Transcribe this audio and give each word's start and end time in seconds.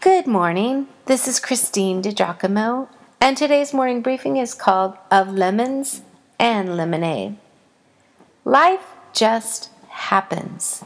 Good 0.00 0.26
morning. 0.26 0.86
This 1.04 1.28
is 1.28 1.38
Christine 1.38 2.00
DiGiacomo, 2.00 2.88
and 3.20 3.36
today's 3.36 3.74
morning 3.74 4.00
briefing 4.00 4.38
is 4.38 4.54
called 4.54 4.96
Of 5.10 5.28
Lemons 5.28 6.00
and 6.38 6.74
Lemonade. 6.74 7.36
Life 8.46 8.86
just 9.12 9.68
happens, 9.90 10.82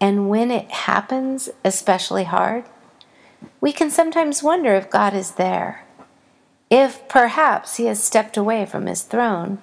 and 0.00 0.28
when 0.28 0.50
it 0.50 0.68
happens, 0.68 1.48
especially 1.64 2.24
hard, 2.24 2.64
we 3.60 3.72
can 3.72 3.88
sometimes 3.88 4.42
wonder 4.42 4.74
if 4.74 4.90
God 4.90 5.14
is 5.14 5.34
there, 5.36 5.86
if 6.68 7.06
perhaps 7.06 7.76
He 7.76 7.84
has 7.84 8.02
stepped 8.02 8.36
away 8.36 8.66
from 8.66 8.86
His 8.86 9.02
throne, 9.02 9.58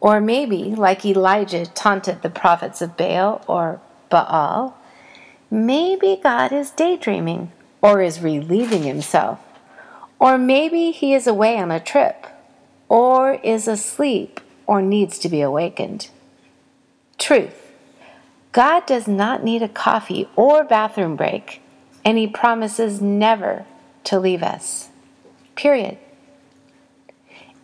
or 0.00 0.18
maybe, 0.18 0.74
like 0.74 1.04
Elijah 1.04 1.66
taunted 1.66 2.22
the 2.22 2.30
prophets 2.30 2.80
of 2.80 2.96
Baal 2.96 3.44
or 3.46 3.82
Baal, 4.08 4.78
maybe 5.50 6.18
God 6.22 6.52
is 6.52 6.70
daydreaming 6.70 7.52
or 7.84 8.00
is 8.00 8.22
relieving 8.22 8.82
himself. 8.82 9.38
Or 10.18 10.38
maybe 10.38 10.90
he 10.90 11.12
is 11.12 11.26
away 11.26 11.58
on 11.58 11.70
a 11.70 11.78
trip, 11.78 12.26
or 12.88 13.34
is 13.34 13.68
asleep, 13.68 14.40
or 14.66 14.80
needs 14.80 15.18
to 15.18 15.28
be 15.28 15.42
awakened. 15.42 16.08
Truth 17.18 17.60
God 18.52 18.86
does 18.86 19.06
not 19.06 19.44
need 19.44 19.62
a 19.62 19.68
coffee 19.68 20.28
or 20.34 20.64
bathroom 20.64 21.14
break, 21.14 21.60
and 22.06 22.16
he 22.16 22.26
promises 22.26 23.02
never 23.02 23.66
to 24.04 24.18
leave 24.18 24.42
us. 24.42 24.88
Period. 25.54 25.98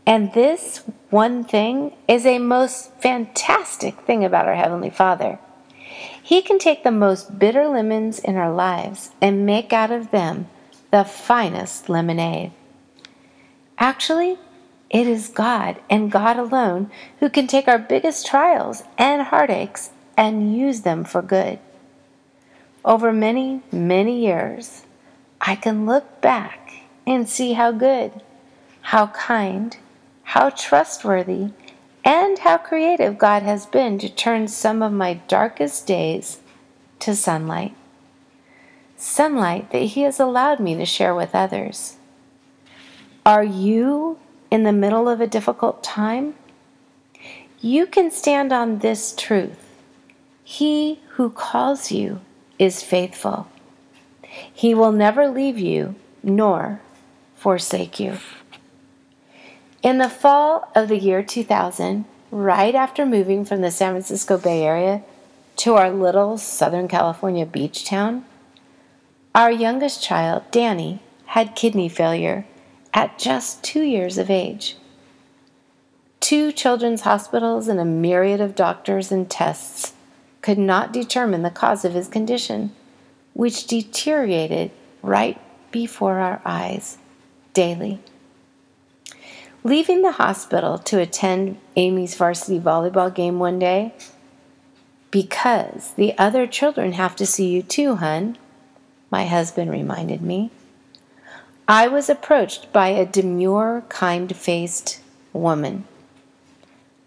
And 0.05 0.35
this 0.35 0.83
one 1.09 1.45
thing 1.45 1.97
is 2.07 2.27
a 2.27 2.39
most 2.39 2.93
fantastic 2.97 4.01
thing 4.01 4.23
about 4.23 4.47
our 4.47 4.57
Heavenly 4.57 4.91
Father. 4.91 5.39
He 6.23 6.43
can 6.43 6.59
take 6.59 6.85
the 6.85 6.91
most 6.91 7.39
bitter 7.39 7.67
lemons 7.69 8.19
in 8.19 8.37
our 8.37 8.53
lives 8.53 9.11
and 9.21 9.47
make 9.47 9.73
out 9.73 9.91
of 9.91 10.11
them 10.11 10.49
the 10.91 11.05
finest 11.05 11.89
lemonade. 11.89 12.53
Actually, 13.79 14.39
it 14.91 15.07
is 15.07 15.29
God 15.29 15.81
and 15.89 16.11
God 16.11 16.37
alone 16.37 16.91
who 17.21 17.31
can 17.31 17.47
take 17.47 17.69
our 17.69 17.79
biggest 17.79 18.27
trials 18.27 18.83
and 18.99 19.23
heartaches 19.23 19.91
and 20.17 20.57
use 20.57 20.83
them 20.83 21.05
for 21.05 21.23
good. 21.23 21.59
Over 22.85 23.13
many, 23.13 23.63
many 23.71 24.25
years, 24.25 24.85
I 25.41 25.55
can 25.55 25.87
look 25.87 26.21
back 26.21 26.85
and 27.07 27.29
see 27.29 27.55
how 27.55 27.73
good, 27.73 28.21
how 28.83 29.09
kind, 29.09 29.77
how 30.25 30.51
trustworthy, 30.51 31.51
and 32.11 32.41
how 32.41 32.59
creative 32.59 33.17
God 33.19 33.45
has 33.45 33.67
been 33.67 33.97
to 33.97 34.09
turn 34.09 34.49
some 34.49 34.83
of 34.83 34.93
my 34.93 35.15
darkest 35.29 35.87
days 35.87 36.41
to 36.99 37.15
sunlight. 37.15 37.73
Sunlight 38.97 39.71
that 39.71 39.95
He 39.95 40.01
has 40.01 40.19
allowed 40.19 40.59
me 40.59 40.75
to 40.75 40.85
share 40.85 41.15
with 41.15 41.37
others. 41.37 41.99
Are 43.25 43.45
you 43.45 44.19
in 44.51 44.65
the 44.65 44.73
middle 44.73 45.09
of 45.09 45.21
a 45.21 45.29
difficult 45.29 45.85
time? 45.85 46.35
You 47.61 47.87
can 47.87 48.11
stand 48.11 48.53
on 48.53 48.81
this 48.81 49.15
truth 49.17 49.71
He 50.43 50.99
who 51.11 51.31
calls 51.31 51.93
you 51.93 52.23
is 52.59 52.83
faithful. 52.83 53.47
He 54.53 54.75
will 54.75 54.91
never 54.91 55.29
leave 55.29 55.61
you 55.61 55.95
nor 56.25 56.81
forsake 57.37 58.01
you. 58.01 58.19
In 59.83 59.97
the 59.97 60.11
fall 60.11 60.71
of 60.75 60.89
the 60.89 60.99
year 60.99 61.23
2000, 61.23 62.05
right 62.31 62.75
after 62.75 63.07
moving 63.07 63.47
from 63.47 63.63
the 63.63 63.71
San 63.71 63.95
Francisco 63.95 64.37
Bay 64.37 64.63
Area 64.63 65.03
to 65.57 65.75
our 65.75 65.91
little 65.91 66.37
Southern 66.37 66.87
California 66.87 67.47
beach 67.47 67.87
town, 67.87 68.27
our 69.35 69.51
youngest 69.51 70.03
child, 70.03 70.43
Danny, 70.51 71.01
had 71.27 71.57
kidney 71.57 71.89
failure 71.89 72.45
at 72.93 73.19
just 73.19 73.65
two 73.65 73.81
years 73.81 74.19
of 74.19 74.29
age. 74.29 74.77
Two 76.21 76.53
children's 76.53 77.01
hospitals 77.01 77.67
and 77.67 77.81
a 77.81 77.85
myriad 77.87 78.43
of 78.43 78.55
doctors 78.55 79.11
and 79.11 79.31
tests 79.31 79.95
could 80.43 80.59
not 80.59 80.93
determine 80.93 81.41
the 81.41 81.49
cause 81.49 81.87
of 81.87 81.95
his 81.95 82.07
condition, 82.07 82.75
which 83.33 83.67
deteriorated 83.67 84.73
right 85.03 85.41
before 85.71 86.19
our 86.19 86.43
eyes 86.45 86.99
daily. 87.55 87.99
Leaving 89.63 90.01
the 90.01 90.13
hospital 90.13 90.79
to 90.79 90.99
attend 90.99 91.59
Amy's 91.77 92.15
varsity 92.15 92.59
volleyball 92.59 93.15
game 93.15 93.39
one 93.39 93.59
day, 93.59 93.95
because 95.11 95.93
the 95.95 96.17
other 96.17 96.47
children 96.47 96.93
have 96.93 97.15
to 97.17 97.27
see 97.27 97.49
you 97.49 97.63
too, 97.63 97.97
hun, 97.97 98.39
my 99.11 99.27
husband 99.27 99.71
reminded 99.71 100.23
me. 100.23 100.51
I 101.69 101.89
was 101.89 102.09
approached 102.09 102.73
by 102.73 102.89
a 102.89 103.05
demure, 103.05 103.85
kind 103.89 104.35
faced 104.35 105.01
woman. 105.33 105.85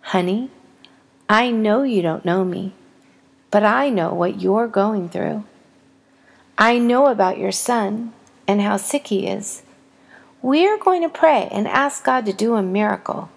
Honey, 0.01 0.51
I 1.27 1.49
know 1.49 1.83
you 1.83 2.01
don't 2.01 2.25
know 2.25 2.45
me, 2.45 2.73
but 3.49 3.63
I 3.63 3.89
know 3.89 4.13
what 4.13 4.41
you're 4.41 4.67
going 4.67 5.09
through. 5.09 5.43
I 6.57 6.77
know 6.77 7.07
about 7.07 7.39
your 7.39 7.51
son 7.51 8.13
and 8.47 8.61
how 8.61 8.77
sick 8.77 9.07
he 9.07 9.25
is. 9.25 9.63
We're 10.43 10.77
going 10.77 11.01
to 11.03 11.09
pray 11.09 11.47
and 11.53 11.69
ask 11.69 12.03
God 12.03 12.25
to 12.25 12.33
do 12.33 12.55
a 12.55 12.61
miracle. 12.61 13.29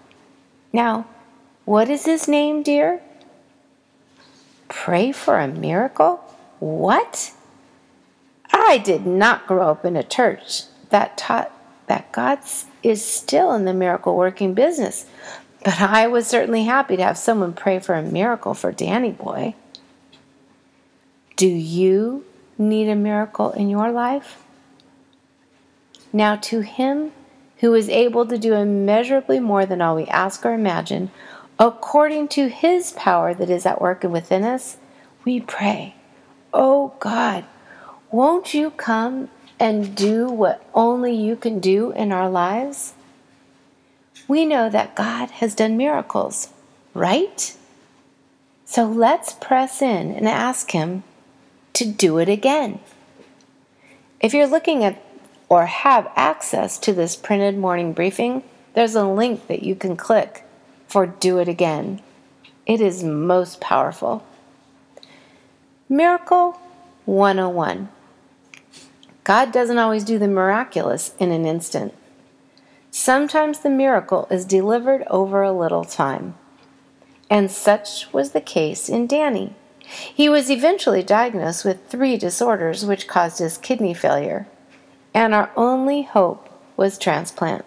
Now, 0.73 1.07
what 1.63 1.89
is 1.89 2.05
his 2.05 2.27
name, 2.27 2.63
dear? 2.63 3.01
Pray 4.67 5.13
for 5.13 5.39
a 5.39 5.47
miracle? 5.47 6.17
What? 6.59 7.31
I 8.51 8.77
did 8.77 9.05
not 9.05 9.47
grow 9.47 9.69
up 9.69 9.85
in 9.85 9.95
a 9.95 10.03
church 10.03 10.63
that 10.89 11.17
taught 11.17 11.49
that 11.87 12.11
God 12.11 12.39
is 12.83 13.05
still 13.05 13.53
in 13.53 13.63
the 13.63 13.73
miracle 13.73 14.17
working 14.17 14.53
business, 14.53 15.05
but 15.63 15.79
I 15.79 16.07
was 16.07 16.27
certainly 16.27 16.65
happy 16.65 16.97
to 16.97 17.03
have 17.03 17.17
someone 17.17 17.53
pray 17.53 17.79
for 17.79 17.95
a 17.95 18.03
miracle 18.03 18.53
for 18.53 18.73
Danny 18.73 19.11
Boy. 19.11 19.55
Do 21.37 21.47
you 21.47 22.25
need 22.57 22.89
a 22.89 22.95
miracle 22.95 23.51
in 23.51 23.69
your 23.69 23.91
life? 23.93 24.43
Now, 26.17 26.35
to 26.35 26.61
him 26.61 27.11
who 27.59 27.75
is 27.75 27.89
able 27.89 28.25
to 28.25 28.39
do 28.39 28.55
immeasurably 28.55 29.39
more 29.39 29.67
than 29.67 29.83
all 29.83 29.95
we 29.95 30.07
ask 30.07 30.43
or 30.43 30.51
imagine, 30.51 31.11
according 31.59 32.29
to 32.29 32.47
his 32.49 32.91
power 32.93 33.35
that 33.35 33.51
is 33.51 33.67
at 33.67 33.79
work 33.79 34.01
within 34.01 34.43
us, 34.43 34.77
we 35.23 35.39
pray, 35.39 35.93
Oh 36.51 36.93
God, 36.99 37.45
won't 38.09 38.55
you 38.55 38.71
come 38.71 39.29
and 39.59 39.95
do 39.95 40.27
what 40.27 40.65
only 40.73 41.13
you 41.13 41.35
can 41.35 41.59
do 41.59 41.91
in 41.91 42.11
our 42.11 42.31
lives? 42.31 42.95
We 44.27 44.43
know 44.43 44.71
that 44.71 44.95
God 44.95 45.29
has 45.29 45.53
done 45.53 45.77
miracles, 45.77 46.49
right? 46.95 47.55
So 48.65 48.85
let's 48.85 49.33
press 49.33 49.83
in 49.83 50.15
and 50.15 50.27
ask 50.27 50.71
Him 50.71 51.03
to 51.73 51.85
do 51.85 52.17
it 52.17 52.27
again. 52.27 52.79
If 54.19 54.33
you're 54.33 54.47
looking 54.47 54.83
at 54.83 54.99
or 55.49 55.65
have 55.65 56.11
access 56.15 56.77
to 56.79 56.93
this 56.93 57.15
printed 57.15 57.57
morning 57.57 57.93
briefing, 57.93 58.43
there's 58.73 58.95
a 58.95 59.07
link 59.07 59.47
that 59.47 59.63
you 59.63 59.75
can 59.75 59.95
click 59.95 60.43
for 60.87 61.05
Do 61.05 61.39
It 61.39 61.47
Again. 61.47 62.01
It 62.65 62.81
is 62.81 63.03
most 63.03 63.61
powerful. 63.61 64.25
Miracle 65.89 66.59
101 67.05 67.89
God 69.23 69.51
doesn't 69.51 69.77
always 69.77 70.03
do 70.03 70.19
the 70.19 70.27
miraculous 70.27 71.13
in 71.19 71.31
an 71.31 71.45
instant. 71.45 71.93
Sometimes 72.91 73.59
the 73.59 73.69
miracle 73.69 74.27
is 74.31 74.45
delivered 74.45 75.03
over 75.09 75.43
a 75.43 75.51
little 75.51 75.83
time. 75.83 76.35
And 77.29 77.51
such 77.51 78.11
was 78.13 78.31
the 78.31 78.41
case 78.41 78.87
in 78.87 79.05
Danny. 79.07 79.53
He 79.79 80.29
was 80.29 80.49
eventually 80.49 81.03
diagnosed 81.03 81.65
with 81.65 81.87
three 81.87 82.17
disorders 82.17 82.85
which 82.85 83.07
caused 83.07 83.39
his 83.39 83.57
kidney 83.57 83.93
failure 83.93 84.47
and 85.17 85.33
our 85.33 85.49
only 85.55 86.03
hope 86.03 86.47
was 86.77 86.99
transplant. 86.99 87.65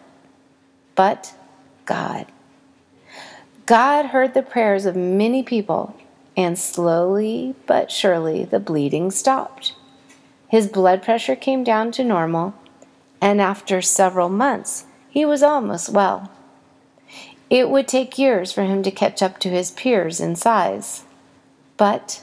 But 0.95 1.35
God. 1.85 2.27
God 3.67 4.07
heard 4.07 4.35
the 4.35 4.43
prayers 4.43 4.87
of 4.87 4.95
many 4.95 5.43
people, 5.43 5.97
and 6.37 6.57
slowly 6.57 7.57
but 7.67 7.91
surely 7.91 8.45
the 8.45 8.61
bleeding 8.61 9.11
stopped. 9.11 9.75
His 10.47 10.69
blood 10.69 11.03
pressure 11.03 11.35
came 11.35 11.65
down 11.65 11.91
to 11.93 12.05
normal, 12.05 12.55
and 13.21 13.41
after 13.41 13.83
several 13.83 14.29
months, 14.29 14.85
he 15.09 15.25
was 15.25 15.43
almost 15.43 15.89
well. 15.89 16.31
It 17.51 17.69
would 17.69 17.89
take 17.89 18.17
years 18.17 18.53
for 18.53 18.63
him 18.63 18.85
to 18.85 18.93
catch 18.93 19.25
up 19.25 19.41
to 19.41 19.49
his 19.49 19.73
peers 19.73 20.21
in 20.21 20.37
size. 20.37 21.03
But 21.77 22.23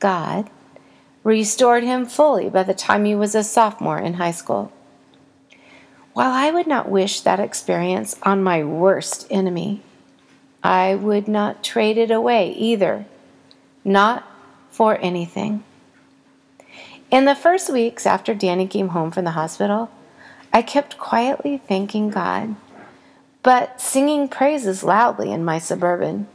God 0.00 0.50
restored 1.28 1.84
him 1.84 2.06
fully 2.06 2.48
by 2.48 2.62
the 2.62 2.72
time 2.72 3.04
he 3.04 3.14
was 3.14 3.34
a 3.34 3.44
sophomore 3.44 3.98
in 3.98 4.14
high 4.14 4.30
school. 4.30 4.72
While 6.14 6.32
I 6.32 6.50
would 6.50 6.66
not 6.66 6.88
wish 6.88 7.20
that 7.20 7.38
experience 7.38 8.16
on 8.22 8.42
my 8.42 8.64
worst 8.64 9.26
enemy, 9.30 9.82
I 10.62 10.94
would 10.94 11.28
not 11.28 11.62
trade 11.62 11.98
it 11.98 12.10
away 12.10 12.52
either, 12.52 13.04
not 13.84 14.26
for 14.70 14.98
anything. 15.02 15.62
In 17.10 17.26
the 17.26 17.36
first 17.36 17.70
weeks 17.70 18.06
after 18.06 18.34
Danny 18.34 18.66
came 18.66 18.88
home 18.88 19.10
from 19.10 19.26
the 19.26 19.32
hospital, 19.32 19.90
I 20.50 20.62
kept 20.62 20.96
quietly 20.96 21.58
thanking 21.58 22.08
God, 22.08 22.56
but 23.42 23.82
singing 23.82 24.28
praises 24.28 24.82
loudly 24.82 25.30
in 25.30 25.44
my 25.44 25.58
suburban. 25.58 26.26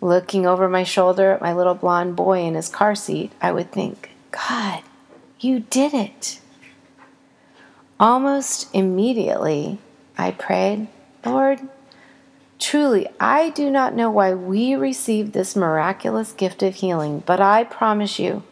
Looking 0.00 0.46
over 0.46 0.68
my 0.68 0.82
shoulder 0.82 1.32
at 1.32 1.42
my 1.42 1.52
little 1.52 1.74
blond 1.74 2.16
boy 2.16 2.40
in 2.40 2.54
his 2.54 2.68
car 2.68 2.94
seat, 2.94 3.32
I 3.40 3.52
would 3.52 3.70
think, 3.70 4.10
God, 4.30 4.82
you 5.38 5.60
did 5.60 5.92
it. 5.92 6.40
Almost 7.98 8.74
immediately, 8.74 9.78
I 10.16 10.30
prayed, 10.30 10.88
Lord, 11.24 11.60
truly, 12.58 13.08
I 13.20 13.50
do 13.50 13.70
not 13.70 13.94
know 13.94 14.10
why 14.10 14.32
we 14.32 14.74
received 14.74 15.34
this 15.34 15.54
miraculous 15.54 16.32
gift 16.32 16.62
of 16.62 16.76
healing, 16.76 17.22
but 17.26 17.40
I 17.40 17.64
promise 17.64 18.18
you, 18.18 18.42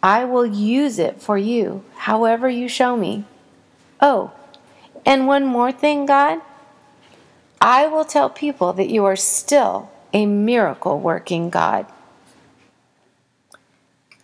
I 0.00 0.24
will 0.24 0.46
use 0.46 1.00
it 1.00 1.20
for 1.20 1.36
you, 1.36 1.82
however 1.96 2.48
you 2.48 2.68
show 2.68 2.96
me. 2.96 3.24
Oh, 4.00 4.30
and 5.04 5.26
one 5.26 5.44
more 5.44 5.72
thing, 5.72 6.06
God. 6.06 6.40
I 7.60 7.88
will 7.88 8.04
tell 8.04 8.30
people 8.30 8.72
that 8.74 8.90
you 8.90 9.04
are 9.04 9.16
still 9.16 9.90
a 10.12 10.26
miracle 10.26 10.98
working 10.98 11.50
God. 11.50 11.86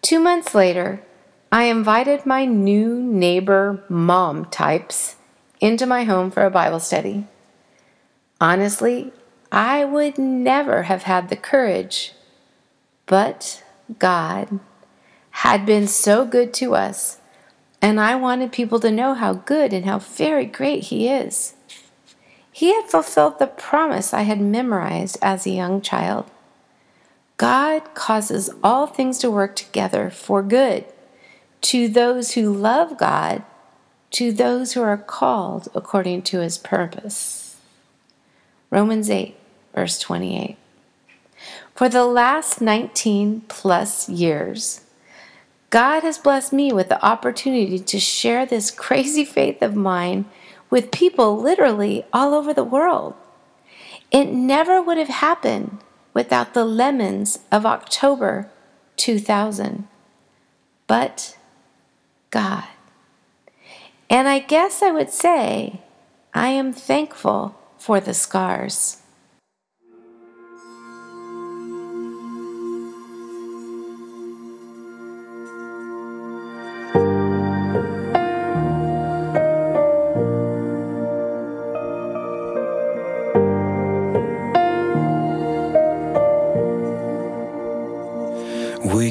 Two 0.02 0.20
months 0.20 0.54
later, 0.54 1.02
I 1.50 1.64
invited 1.64 2.26
my 2.26 2.44
new 2.44 3.02
neighbor 3.02 3.84
mom 3.88 4.46
types 4.46 5.16
into 5.60 5.86
my 5.86 6.04
home 6.04 6.30
for 6.30 6.44
a 6.44 6.50
Bible 6.50 6.80
study. 6.80 7.26
Honestly, 8.40 9.12
I 9.50 9.84
would 9.84 10.18
never 10.18 10.82
have 10.82 11.04
had 11.04 11.28
the 11.28 11.36
courage, 11.36 12.12
but 13.06 13.62
God 13.98 14.60
had 15.30 15.64
been 15.64 15.86
so 15.86 16.26
good 16.26 16.52
to 16.54 16.74
us, 16.74 17.18
and 17.80 18.00
I 18.00 18.16
wanted 18.16 18.52
people 18.52 18.80
to 18.80 18.90
know 18.90 19.14
how 19.14 19.34
good 19.34 19.72
and 19.72 19.84
how 19.84 20.00
very 20.00 20.46
great 20.46 20.84
He 20.84 21.08
is. 21.08 21.54
He 22.54 22.72
had 22.72 22.88
fulfilled 22.88 23.40
the 23.40 23.48
promise 23.48 24.14
I 24.14 24.22
had 24.22 24.40
memorized 24.40 25.18
as 25.20 25.44
a 25.44 25.50
young 25.50 25.80
child. 25.80 26.30
God 27.36 27.94
causes 27.94 28.48
all 28.62 28.86
things 28.86 29.18
to 29.18 29.30
work 29.30 29.56
together 29.56 30.08
for 30.08 30.40
good 30.40 30.84
to 31.62 31.88
those 31.88 32.34
who 32.34 32.54
love 32.54 32.96
God, 32.96 33.42
to 34.12 34.30
those 34.30 34.74
who 34.74 34.82
are 34.82 34.96
called 34.96 35.66
according 35.74 36.22
to 36.22 36.38
his 36.38 36.56
purpose. 36.56 37.56
Romans 38.70 39.10
8, 39.10 39.34
verse 39.74 39.98
28. 39.98 40.56
For 41.74 41.88
the 41.88 42.06
last 42.06 42.60
19 42.60 43.40
plus 43.48 44.08
years, 44.08 44.82
God 45.70 46.04
has 46.04 46.18
blessed 46.18 46.52
me 46.52 46.72
with 46.72 46.88
the 46.88 47.04
opportunity 47.04 47.80
to 47.80 47.98
share 47.98 48.46
this 48.46 48.70
crazy 48.70 49.24
faith 49.24 49.60
of 49.60 49.74
mine 49.74 50.26
with 50.74 50.90
people 50.90 51.40
literally 51.40 52.04
all 52.12 52.34
over 52.34 52.52
the 52.52 52.64
world. 52.64 53.14
It 54.10 54.32
never 54.32 54.82
would 54.82 54.98
have 54.98 55.06
happened 55.06 55.78
without 56.12 56.52
the 56.52 56.64
lemons 56.64 57.38
of 57.52 57.64
October 57.64 58.50
2000. 58.96 59.86
But 60.88 61.38
God. 62.30 62.64
And 64.10 64.26
I 64.26 64.40
guess 64.40 64.82
I 64.82 64.90
would 64.90 65.10
say 65.10 65.80
I 66.34 66.48
am 66.48 66.72
thankful 66.72 67.54
for 67.78 68.00
the 68.00 68.12
scars. 68.12 69.00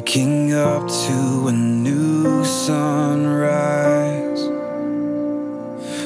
Waking 0.06 0.52
up 0.52 0.86
to 0.86 1.48
a 1.48 1.52
new 1.52 2.44
sunrise. 2.44 4.42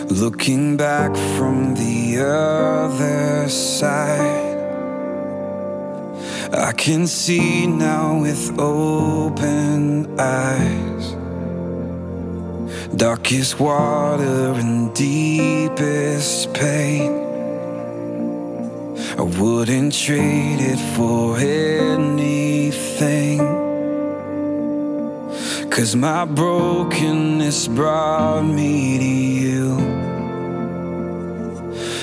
Looking 0.09 0.77
back 0.77 1.17
from 1.37 1.75
the 1.75 2.19
other 2.21 3.49
side. 3.49 4.57
I 6.55 6.71
can 6.75 7.09
see 7.09 7.67
now 7.67 8.21
with 8.21 8.57
open 8.61 10.17
eyes. 10.21 11.17
Darkest 12.95 13.59
water 13.59 14.53
and 14.63 14.95
deepest 14.95 16.55
pain. 16.55 17.11
I 19.19 19.23
wouldn't 19.23 19.93
trade 19.93 20.61
it 20.61 20.79
for 20.95 21.37
anything 21.37 22.19
Cause 25.79 25.95
my 25.95 26.25
brokenness 26.25 27.69
brought 27.69 28.43
me 28.43 28.99
to 28.99 29.05
you. 29.05 29.79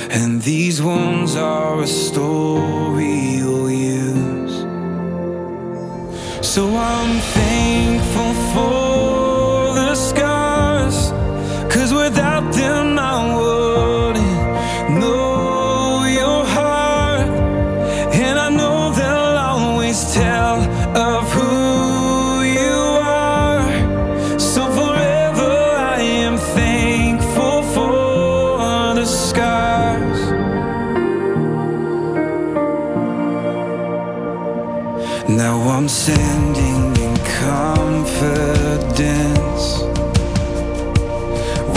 And 0.10 0.42
these 0.42 0.82
wounds 0.82 1.36
are 1.36 1.82
a 1.82 1.88
story 1.88 3.36
you'll 3.36 3.70
use. 3.70 4.62
So 6.42 6.74
I'm 6.74 7.20
thankful 7.20 8.34
for 8.54 8.95
confidence 37.40 38.86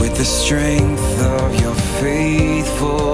with 0.00 0.16
the 0.16 0.24
strength 0.24 1.20
of 1.20 1.60
your 1.60 1.74
faithfulness, 2.00 3.07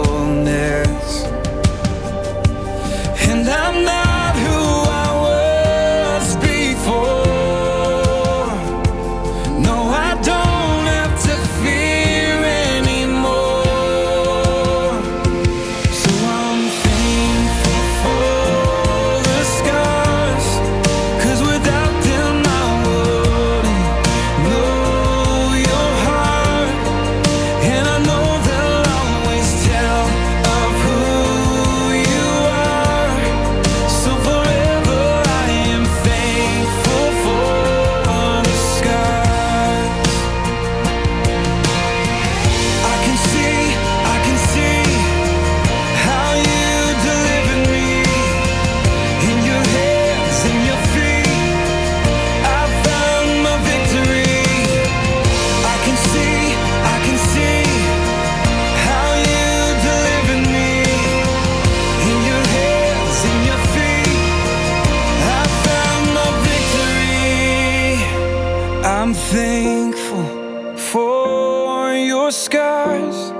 scars. 72.84 73.32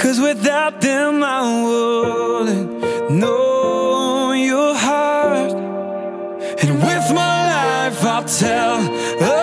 Cause 0.00 0.18
without 0.20 0.80
them 0.80 1.22
I 1.22 1.40
wouldn't 1.64 3.10
know 3.10 4.32
your 4.32 4.74
heart. 4.74 5.52
And 6.62 6.82
with 6.82 7.06
my 7.14 7.36
life 7.54 8.04
I'll 8.04 8.24
tell 8.24 9.41